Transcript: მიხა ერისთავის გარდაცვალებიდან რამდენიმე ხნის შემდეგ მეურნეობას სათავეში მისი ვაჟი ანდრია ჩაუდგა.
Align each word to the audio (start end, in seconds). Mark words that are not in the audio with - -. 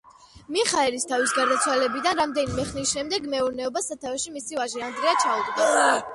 მიხა 0.53 0.85
ერისთავის 0.91 1.33
გარდაცვალებიდან 1.39 2.21
რამდენიმე 2.21 2.65
ხნის 2.71 2.95
შემდეგ 2.97 3.29
მეურნეობას 3.35 3.93
სათავეში 3.93 4.35
მისი 4.41 4.61
ვაჟი 4.63 4.85
ანდრია 4.89 5.15
ჩაუდგა. 5.27 5.71